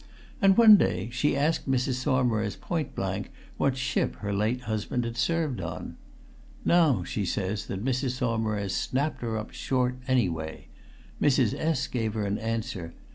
[0.41, 1.93] And one day she asked Mrs.
[2.03, 5.95] Saumarez point blank what ship her late husband had last served on?
[6.65, 8.17] Now she says that Mrs.
[8.17, 10.69] Saumarez snapped her up short anyway,
[11.21, 11.53] Mrs.
[11.53, 11.85] S.
[11.85, 12.95] gave her an answer.